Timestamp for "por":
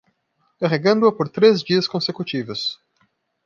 1.15-1.29